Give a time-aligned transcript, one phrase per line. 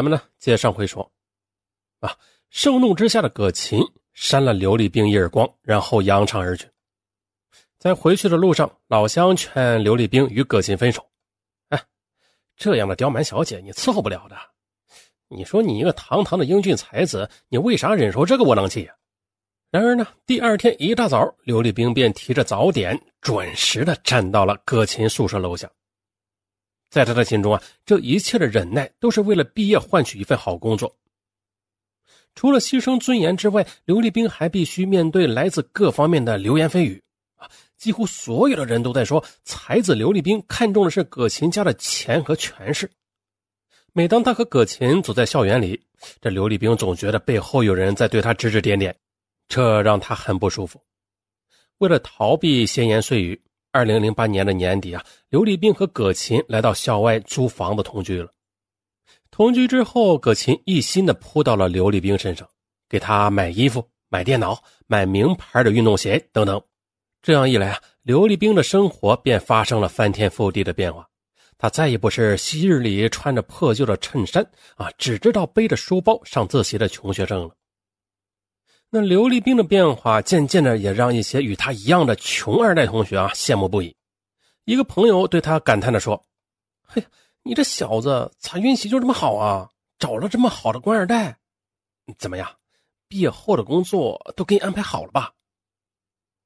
[0.00, 1.12] 咱们呢接上回说，
[1.98, 2.16] 啊，
[2.48, 3.78] 盛怒之下的葛琴
[4.14, 6.66] 扇了刘立兵一耳光，然后扬长而去。
[7.78, 11.06] 在回去的路上，老乡劝刘立兵与葛琴分手。
[11.68, 11.84] 哎，
[12.56, 14.34] 这样的刁蛮小姐你伺候不了的。
[15.28, 18.94] 你说你一个堂堂的英俊才子，你为啥忍受这个窝囊气呀？
[19.70, 25.70] 然而呢，第二天一大早，刘立兵便提着早点，准时的站到了葛琴宿舍楼下。
[26.90, 30.96] 在他的心中啊，这一切的忍耐都是为了毕业换取一份好工作。
[32.34, 37.02] 除了牺牲尊严之外，刘立兵还必须面对来自各方面的流言蜚语
[37.36, 37.48] 啊！
[37.76, 42.90] 几乎所有的人都在说，才子刘立兵看中的是葛琴家的钱和权势。
[43.92, 45.80] 每当他和葛琴走在校园里，
[46.20, 48.94] 这刘立兵总觉得背后有人在对他指指点点，
[49.48, 50.82] 这让他很不舒服。
[51.78, 53.40] 为了逃避闲言碎语。
[53.72, 58.28] 二零零八年的年底啊，刘立兵和葛琴来到校外租房子同居了。
[59.30, 62.48] 同居之后，葛琴一心的扑到了刘立兵身上，
[62.88, 66.60] 给他买衣服、买电脑、买名牌的运动鞋等等。
[67.22, 71.06] 这样一来啊，刘立兵的生活便发生了翻天覆地的变化。
[71.56, 77.54] 他再也不是昔日里穿着破旧的衬衫啊，只知道背着书包上自习的穷学生了。
[78.92, 83.94] 那刘立兵的变化，渐渐的也让一些与他一样的穷二代同学啊羡慕不已。
[84.64, 86.20] 一个朋友对他感叹的说
[86.84, 87.00] ：“嘿，
[87.44, 89.68] 你这小子咋运气就这么好啊？
[90.00, 91.38] 找了这么好的官二代，
[92.18, 92.50] 怎么样？
[93.06, 95.32] 毕业后的工作都给你安排好了吧？”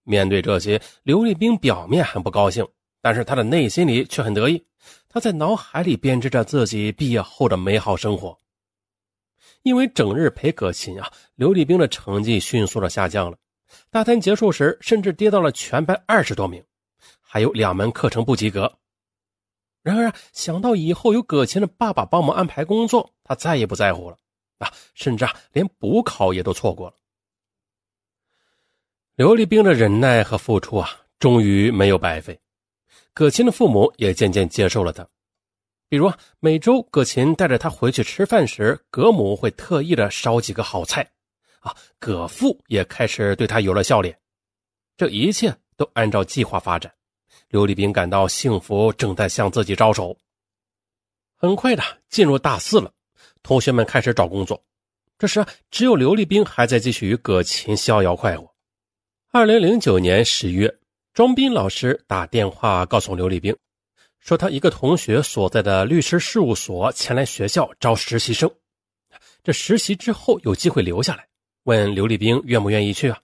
[0.04, 2.68] 面对这些，刘立兵表面很不高兴，
[3.00, 4.62] 但是他的内心里却很得意。
[5.08, 8.38] 他在脑海里编织着自己毕业后的美好生活。
[9.64, 13.38] 因为整日陪葛琴啊，刘立兵的成绩迅速的下降了。
[13.90, 16.62] 大三结束时，甚至跌到了全班二十多名，
[17.20, 18.70] 还有两门课程不及格。
[19.82, 24.18] 然而，想到以后有葛琴的爸爸帮忙安排工作，他再也不在乎了
[24.58, 26.96] 啊，甚至啊，连补考也都错过了。
[29.14, 32.38] 刘立兵的忍耐和付出啊，终于没有白费。
[33.14, 35.08] 葛琴的父母也渐渐接受了他。
[35.88, 41.08] 比如，每周葛琴带着他回去吃饭时，葛母会特意的烧几个好菜，
[41.60, 44.18] 啊，葛父也开始对他有了笑脸。
[44.96, 46.92] 这一切都按照计划发展，
[47.48, 50.16] 刘立兵感到幸福正在向自己招手。
[51.36, 52.90] 很快的进入大四了，
[53.42, 54.60] 同学们开始找工作，
[55.18, 58.52] 这时只有刘立兵还在继续与葛琴逍遥快活。
[59.30, 60.78] 二零零九年十月，
[61.12, 63.54] 庄斌老师打电话告诉刘立兵。
[64.24, 68.50] 说他一个同学所在的律师事务所前来学校招实习生，
[69.42, 71.28] 这实习之后有机会留下来，
[71.64, 73.18] 问刘立兵愿不愿意去啊？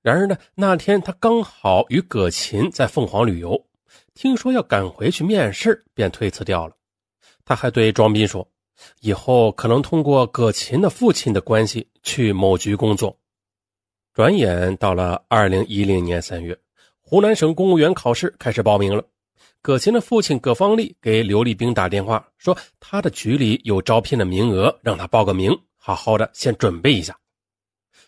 [0.00, 3.66] 然而呢，那天他刚好与葛琴在凤凰旅游，
[4.14, 6.74] 听说要赶回去面试，便推辞掉了。
[7.44, 8.48] 他还对庄斌说，
[9.02, 13.14] 以后可能通过葛琴的父亲的关系去某局工作。
[14.14, 16.58] 转眼到了二零一零年三月，
[17.02, 19.04] 湖南省公务员考试开始报名了。
[19.62, 27.18] 葛琴的父亲葛方立给刘立兵打电话说，他的局里有招聘的名额，让他报个名，好好的先准备一下。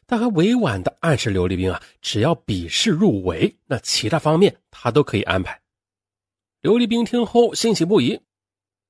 [0.07, 5.61] 他还委婉的暗示刘立兵啊，只要笔试入围，那其他方面他都可以安排。
[6.61, 8.21] 刘立兵听后欣喜不已，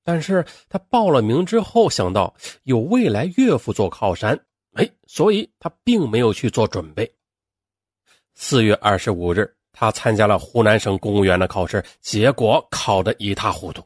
[0.03, 2.33] 但是他报了名之后，想到
[2.63, 4.39] 有未来岳父做靠山，
[4.73, 7.11] 哎，所以他并没有去做准备。
[8.35, 9.58] 四月二十五日。
[9.79, 13.81] 他参加了湖南省公务员的考试，结果考得一塌糊涂。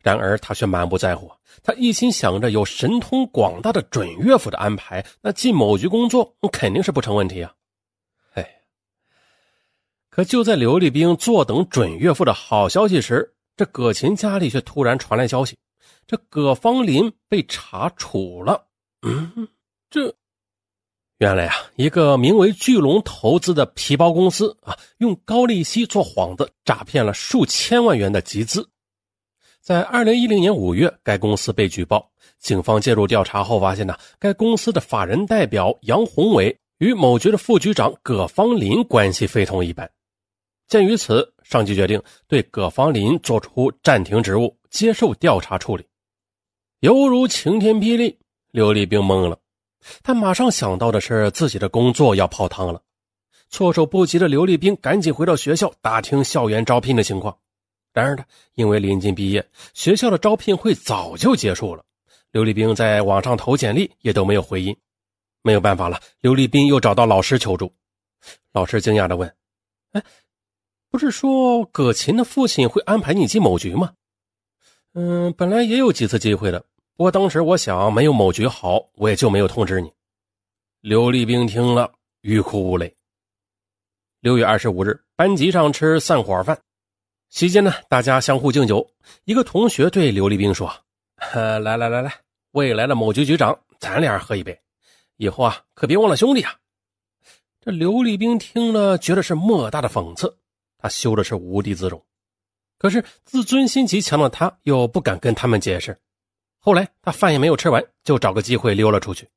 [0.00, 1.28] 然而他却满不在乎，
[1.60, 7.52] 他一心想着有神通广大的准岳父的安排，那进某局工作肯定是不成问题啊！
[8.34, 8.48] 哎，
[10.08, 15.56] 可就在刘立兵坐等准岳父的好消息时，这葛琴家里却突然传来消息，
[16.06, 18.68] 这葛芳林被查处了。
[19.02, 19.48] 嗯，
[19.90, 20.14] 这。
[21.18, 28.68] 原来啊，一个名为巨龙投资的皮包公司啊，用高利息做幌子，诈骗了数千万元的集资。
[29.60, 32.08] 在二零一零年五月，该公司被举报，
[32.38, 39.90] 警方介入调查后发现呢，该公司的法人代表杨宏伟与某局的副局长葛方林关系非同一般。
[40.68, 45.84] 鉴于此，上级决定对葛方林作出暂停职务，接受调查处理。
[46.78, 48.16] 犹如晴天霹雳，
[48.52, 49.36] 刘立兵懵了。
[50.02, 52.82] 他马上想到的是自己的工作要泡汤了，
[53.48, 57.38] 措手不及的刘立兵赶紧回到学校打听校园招聘的情况。
[57.92, 61.84] 然而呢，因为临近毕业，学校的招聘会早就结束了。
[62.30, 64.76] 刘立兵在网上投简历也都没有回音，
[65.42, 67.72] 没有办法了，刘立兵又找到老师求助。
[68.52, 69.34] 老师惊讶地问
[69.92, 70.02] ：“哎，
[70.90, 73.94] 不是说葛琴的父亲会安排你进某局吗
[74.94, 76.64] ？”“嗯，本来也有几次机会的。”
[76.98, 79.88] 不过当时我想没有某局好，我也就没有通知你。”
[80.82, 81.92] 刘立兵听了，
[82.22, 82.92] 欲哭无泪。
[84.18, 86.58] 六月二十五日，班级上吃散伙饭，
[87.30, 88.84] 席间呢，大家相互敬酒。
[89.26, 90.68] 一个同学对刘立兵说
[91.32, 92.12] ：“来来来来，
[92.50, 94.60] 未来的某局局长，咱俩喝一杯，
[95.18, 96.52] 以后啊，可别忘了兄弟啊。”
[97.62, 100.36] 这刘立兵听了，觉得是莫大的讽刺，
[100.78, 102.04] 他羞的是无地自容。
[102.76, 105.96] 可是自尊心极强的他，又不敢跟他们解释。
[106.58, 109.28] 后来他饭也没有吃完，就找个机会溜了出去，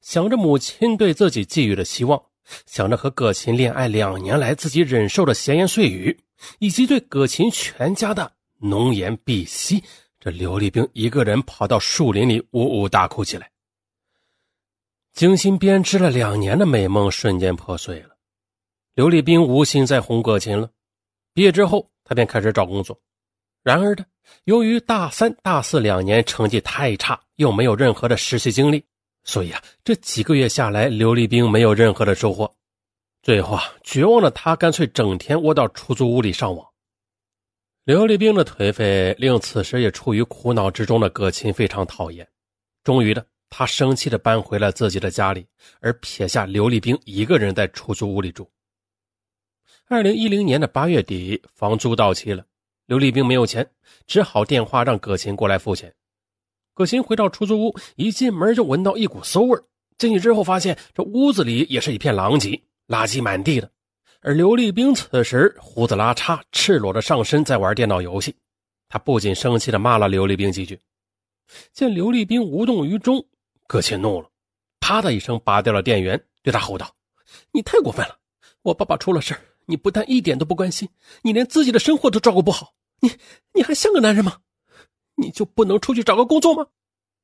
[0.00, 2.22] 想着母亲对自己寄予的希望。
[2.66, 6.18] 想着和葛琴恋爱两年来自己忍受的闲言碎语，
[6.58, 9.82] 以及对葛琴全家的浓言鄙息，
[10.18, 13.48] 这刘立兵一个人跑到树林里呜呜大哭起来。
[15.12, 18.16] 精心编织了两年的美梦瞬间破碎了。
[18.94, 20.70] 刘立兵无心再哄葛琴了。
[21.32, 23.00] 毕业之后，他便开始找工作。
[23.62, 24.04] 然而呢，
[24.44, 28.84] 由于大三、大四两年成绩太差，又没有任何的实习经历。
[29.24, 32.52] 所以啊，这几个月下来，刘立兵没有任何的收获。
[33.22, 36.66] 最后啊，绝望的他干脆整天窝到出租屋里上网。
[37.84, 42.26] 刘立兵的颓废令此时也处于苦恼之中的葛琴非常讨厌。
[42.82, 45.46] 终于的，他生气的搬回了自己的家里，
[45.80, 48.50] 而撇下刘立兵一个人在出租屋里住。
[49.86, 52.44] 二零一零年的八月底，房租到期了，
[52.92, 53.66] 刘立兵没有钱，
[54.06, 55.90] 只好电话让葛琴过来付钱。
[56.74, 59.58] 葛琴回到出租屋，一进门就闻到一股馊味
[59.96, 62.50] 进去之后，发现这屋子里也是一片狼藉，
[62.88, 63.70] 垃圾满地的。
[64.20, 68.36] 而刘立兵此时胡子拉碴，赤裸着上身，在玩电脑游戏。
[68.90, 70.78] 他不仅生气的骂了刘立兵几句，
[71.72, 73.24] 见刘立兵无动于衷，
[73.66, 74.28] 葛琴怒了，
[74.80, 76.94] 啪的一声拔掉了电源，对他吼道
[77.52, 78.18] ：“你太过分了！
[78.60, 79.34] 我爸爸出了事
[79.64, 80.86] 你不但一点都不关心，
[81.22, 83.12] 你连自己的生活都照顾不好，你
[83.52, 84.38] 你还像个男人吗？”
[85.14, 86.66] 你就不能出去找个工作吗？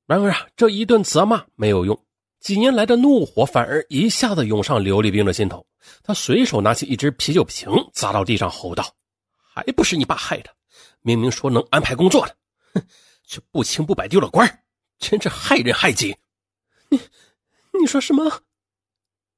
[0.06, 2.04] 然而啊，这一顿责骂没有用，
[2.38, 5.66] 几年来的怒火反而一下子涌上刘立兵的心头。
[6.02, 8.94] 他随手拿起一只啤酒瓶砸到地上，吼道
[9.34, 10.54] ：“还不是你爸害的！
[11.00, 12.36] 明明说能安排工作的，
[12.74, 12.82] 哼，
[13.24, 14.64] 却不清不白丢了官，
[14.98, 16.14] 真是害人害己！”
[16.90, 17.00] 你，
[17.80, 18.42] 你说什么？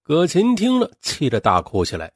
[0.02, 2.12] 葛琴听了，气得大哭起来。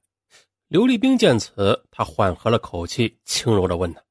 [0.66, 4.02] 刘立兵见此，他缓和了口气，轻柔的问他。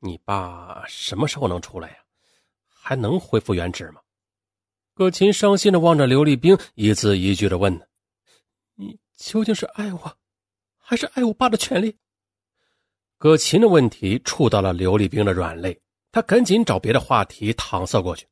[0.00, 1.96] 你爸什么时候能出来呀？
[2.68, 4.00] 还能恢复原职吗？
[4.94, 7.86] 葛琴伤心的望着刘立兵，一字一句的问
[8.74, 10.16] ：“你究竟是爱我，
[10.78, 11.96] 还是爱我爸的权利？”
[13.18, 15.80] 葛琴的问题触到了刘立兵的软肋，
[16.10, 18.26] 他赶紧找别的话题搪塞过去。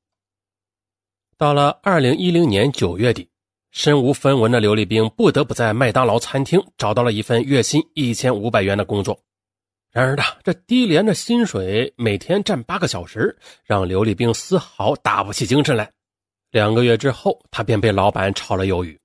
[1.36, 3.28] 到了二零一零年九月底，
[3.72, 9.20] 身无分文的刘立兵不得不在麦当劳餐厅找到了一份月薪一千五百元的工作。
[9.96, 13.34] 然而呢，这低廉的薪水，每天站八个小时，
[13.64, 15.90] 让刘立兵丝毫打不起精神来。
[16.50, 19.00] 两个月之后，他便被老板炒了鱿鱼。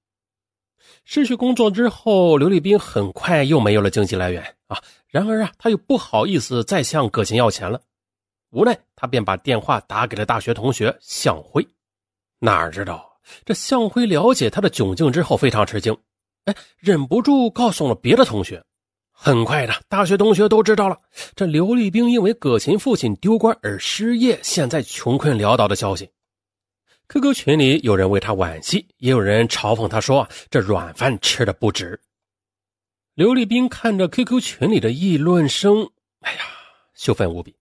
[1.05, 4.83] 失去工作之后，刘立兵很快又没有了经济来源啊。
[5.07, 7.79] 然而啊，他又不好意思再向葛琴要钱了，
[8.49, 11.65] 无奈他便把电话打给了大学同学向辉。
[12.39, 15.97] 哪知道这向辉了解他的窘境之后，非常吃惊，
[16.43, 18.61] 哎，忍不住告诉了别的同学。
[19.23, 21.00] 很快的，大学同学都知道了
[21.35, 26.09] 这刘立兵因为葛琴父亲丢官而失业，现在穷困潦倒的消息。
[27.07, 32.01] QQ 群里有人为他惋惜，也有人嘲讽他说：“这软饭吃的不值。”
[33.13, 35.88] 刘立兵看着 QQ 群里的议论声，
[36.22, 36.39] 哎呀，
[36.96, 37.55] 羞愤无比。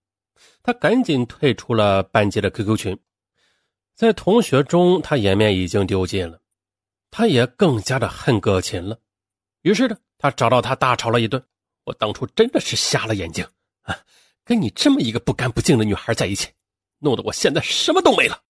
[0.62, 2.98] 他赶紧退出了班级的 QQ 群，
[3.94, 6.40] 在同学中，他颜面已经丢尽了，
[7.10, 8.98] 他也更加的恨葛琴了。
[9.60, 11.42] 于是呢，他找到他大吵了一顿。
[11.84, 13.46] 我当初真的是瞎了眼睛
[13.82, 13.96] 啊！
[14.44, 16.48] 跟你这么一个不干不净的女孩在一起，
[16.98, 18.42] 弄得我现在什么都没了。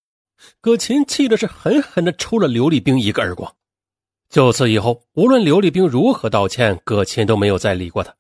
[0.61, 3.55] 葛琴气的是狠狠的抽了刘立兵一个耳光。
[4.29, 8.15] 就此以后，无论刘立兵如何道歉，葛琴都没有再理过他。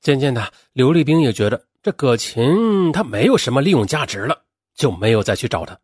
[0.00, 5.78] 渐渐的，刘立兵也觉得这葛琴他没有什么利用价值了，就没有再去找他。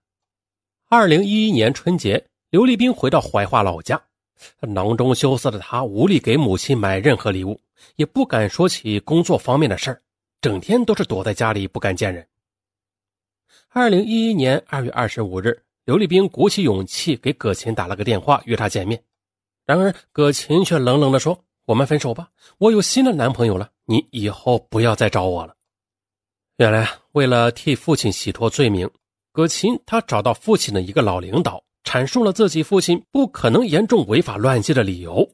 [0.88, 4.00] 二零一一年春节，刘立兵回到怀化老家。
[4.60, 7.60] 囊中羞涩的他无力给母亲买任何礼物，
[7.96, 10.02] 也不敢说起工作方面的事儿，
[10.40, 12.26] 整天都是躲在家里不敢见人。
[13.68, 19.02] 二零一一年二月二十五日，刘立兵鼓起勇气给葛琴打了个电话，约她见面。
[19.64, 25.54] 然而葛琴却冷冷地说：“我们分手吧，我有新的男朋友了，你以后不要再找我了。”
[26.58, 28.90] 原来，为了替父亲洗脱罪名，
[29.32, 31.62] 葛琴她找到父亲的一个老领导。
[31.82, 35.26] 阐述了自己父亲不可能严重违法乱纪的理由。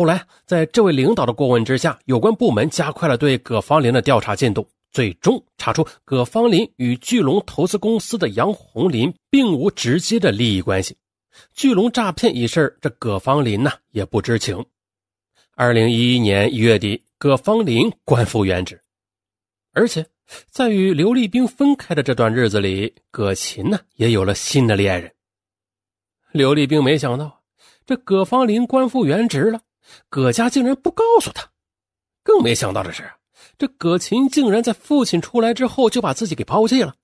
[0.00, 10.96] 后来，在这位领导的过问之下，有关部门加快了对葛方林的调查进度，最终查出葛方林与巨龙投资公司的杨红林并无直接的利益关系，
[11.52, 14.64] 巨龙诈骗一事，这葛方林呢也不知情。
[15.54, 18.80] 二零一一年一月底，葛方林官复原职，
[19.74, 20.06] 而且
[20.48, 25.12] 在与刘立兵分开的这段日子里，葛琴呢也有了新的恋人。
[26.32, 27.42] 刘立兵没想到，
[27.84, 29.60] 这葛方林官复原职了，
[30.08, 31.50] 葛家竟然不告诉他。
[32.22, 33.10] 更没想到的是。
[33.56, 36.94] 这葛琴竟然在父亲出来之后就把自己给抛弃了，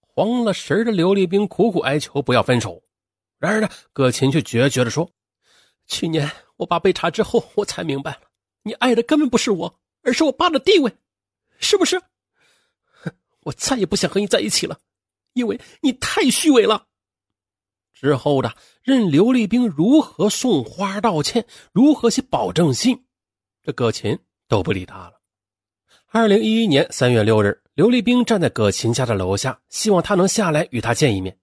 [0.00, 2.82] 慌了神的刘立兵苦苦哀求不要分手，
[3.38, 5.10] 然而呢，葛琴却决绝的说
[5.86, 8.20] ：“去年我爸被查之后，我才明白了，
[8.62, 10.94] 你爱的根本不是我，而是我爸的地位，
[11.58, 11.98] 是不是？
[13.02, 14.78] 哼我再也不想和你在一起了，
[15.32, 16.86] 因为你太虚伪了。”
[18.04, 23.02] 之后的任刘立兵如何送花道歉，如何写保证信，
[23.62, 25.14] 这葛琴都不理他了。
[26.10, 31.34] 二零一一年三月六日，刘立兵站在葛琴家的楼下，希望他能下来与他见一面。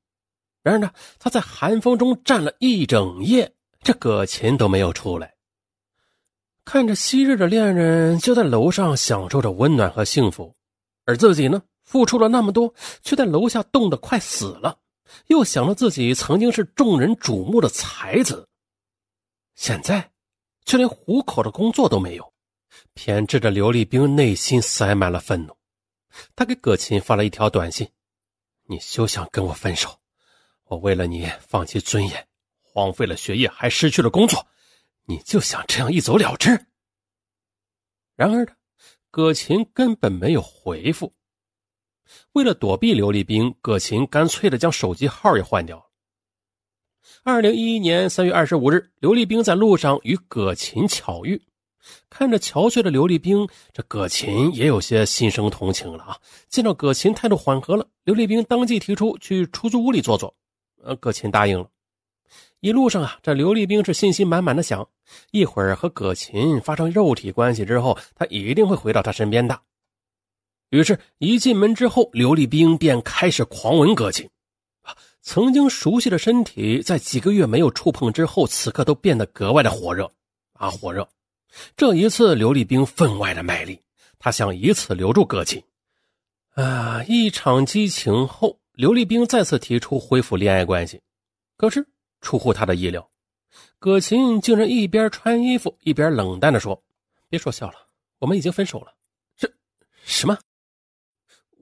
[0.62, 3.51] 然而呢，他在寒风中站了一整夜，
[3.82, 5.34] 这葛琴都没有出来。
[6.63, 10.56] 看着昔日的恋人就在楼上享受着温暖和幸福，
[11.06, 14.77] 而自己呢，付出了那么多，却在楼下冻得快死了。
[15.27, 18.48] 又想到自己曾经是众人瞩目的才子，
[19.56, 20.12] 现在
[20.65, 22.34] 却连糊口的工作都没有。
[22.94, 25.56] 偏执的刘立兵内心塞满了愤怒，
[26.36, 27.89] 他给葛琴发了一条短信
[28.68, 30.00] ：“你休想跟我分手，
[30.63, 32.27] 我为了你放弃尊严，
[32.62, 34.48] 荒废了学业，还失去了工作，
[35.06, 36.68] 你就想这样一走了之？”
[38.15, 38.56] 然而，
[39.10, 41.13] 葛琴根本没有回复。
[42.34, 45.84] 为了躲避刘立兵，葛琴干脆的将手机号也换掉了。
[47.24, 51.41] 二零一一年三月二十五日，刘立兵在路上与葛琴巧遇。
[52.12, 56.18] 看着憔悴的刘立兵，这葛琴也有些心生同情了啊！
[56.48, 60.34] 见到葛琴态度缓和了，刘立兵当即提出去出租屋里坐坐。
[60.84, 61.68] 呃，葛琴答应了。
[62.60, 64.88] 一路上啊，这刘立兵是信心满满的想，
[65.32, 69.60] 一会儿和葛琴发生肉体关系之后，他一定会回到他身边的。
[70.71, 74.29] 于是，一进门之后，刘立兵便开始狂吻葛琴。
[74.83, 80.09] 啊，曾经熟悉的身体，在几个月没有触碰之后，此刻都变得格外的火热，
[80.53, 81.05] 啊，火热。
[81.75, 83.81] 这一次，刘立兵分外的卖力，
[84.17, 85.61] 他想以此留住葛琴。
[86.53, 91.01] 啊，一场激情后，刘立兵再次提出恢复恋爱关系。
[91.57, 91.85] 可是
[92.21, 93.05] 出乎他的意料，
[93.77, 96.81] 葛琴竟然一边穿衣服一边冷淡的说
[97.27, 97.75] ：“别说笑了，
[98.19, 98.93] 我们已经分手了。”
[99.35, 99.51] 这
[100.05, 100.37] 什么？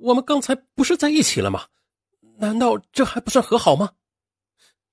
[0.01, 1.67] 我们刚才不是在一起了吗？
[2.37, 3.93] 难道这还不算和好吗？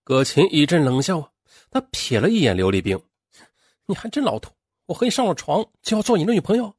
[0.03, 1.31] 葛琴一阵冷笑啊，
[1.71, 3.01] 他瞥了一眼刘立兵
[3.87, 4.53] ：“你还真老土。”
[4.87, 6.77] 我和你上了床，就要做你的女朋友？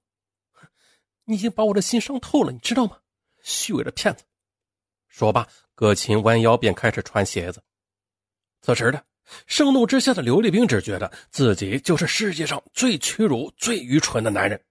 [1.26, 3.00] 你已经把我的心伤透了，你知道吗？
[3.44, 4.24] 虚伪的骗子！
[5.10, 7.62] 说罢，葛琴弯腰便开始穿鞋子。
[8.62, 9.06] 此时的
[9.46, 14.62] 盛怒之下的刘立兵只觉得自己就是世界上最屈辱、最愚蠢的男人。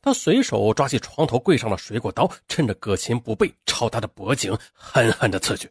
[0.00, 5.70] 他随手抓起床头柜上的水果刀，趁着葛琴不备，朝他的脖颈狠狠地刺去，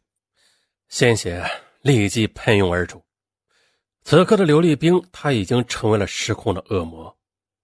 [0.89, 1.43] 鲜血
[1.81, 3.01] 立即喷涌而出。
[4.03, 7.17] 此刻的刘立兵，他已经成为了失控的恶魔，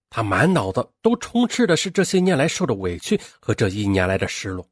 [0.09, 4.67] 他满脑子都充斥的是这些年来受的委屈和这一年来的失落。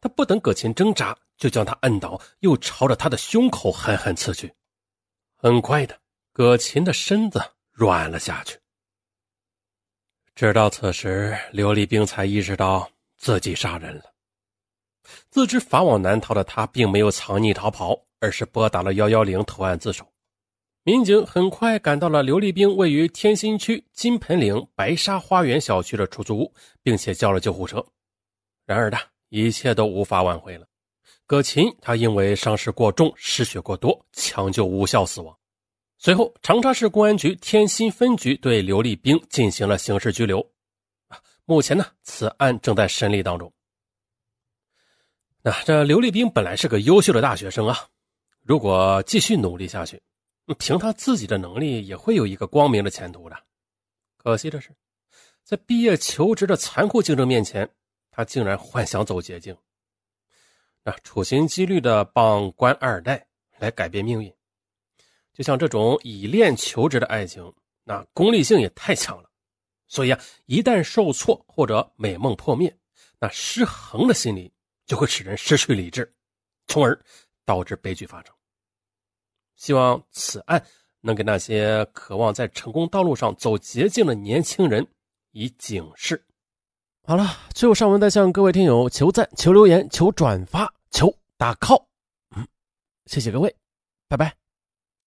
[0.00, 4.50] 他不等葛琴挣扎，就将他摁倒，又朝着他的胸口狠狠刺去。
[5.36, 6.00] 很快的，
[6.32, 8.58] 葛琴的身子软了下去。
[10.34, 14.02] 直到此时，刘立兵才意识到自己杀人了。
[15.30, 20.04] 自知法网难逃的他，并没有藏匿逃跑，而是拨打了幺幺零投案自首。
[20.82, 27.84] 民警很快赶到了刘立兵位于天心区金盆岭白沙花园小区的出租屋，并且叫了救护车。
[28.66, 28.98] 然而呢，
[29.28, 30.66] 一切都无法挽回了。
[31.26, 35.34] 葛琴他因为伤势过重、失血过多，抢救无效死亡。
[36.04, 40.46] 随后，长沙市公安局天心分局对刘立兵进行了刑事拘留。
[41.46, 43.50] 目前呢，此案正在审理当中。
[45.40, 47.88] 那这刘立兵本来是个优秀的大学生啊，
[48.42, 49.98] 如果继续努力下去。
[50.58, 53.36] 凭他自己的能力，也会有一个光明的前途的。
[54.18, 54.76] 可惜的是，
[55.42, 57.66] 在毕业求职的残酷竞争面前，
[58.10, 59.56] 他竟然幻想走捷径，
[60.82, 63.26] 那处心积虑的帮官二代
[63.58, 64.30] 来改变命运。
[65.34, 69.28] 就像这种以恋求职的爱情，那功利性也太强了。
[69.88, 72.74] 所以啊，一旦受挫或者美梦破灭，
[73.18, 74.50] 那失衡的心理
[74.86, 76.10] 就会使人失去理智，
[76.68, 76.98] 从而
[77.44, 78.32] 导致悲剧发生。
[79.56, 80.64] 希望此案
[81.00, 84.86] 能给那些渴望在成功道路上走捷径的年轻人
[85.32, 86.24] 以警示。
[87.02, 91.84] 好了，最后上文再向各位听友求赞、求留言、求转发、求打 call。
[92.34, 92.46] 嗯，
[93.06, 93.54] 谢谢各位，
[94.08, 94.43] 拜拜。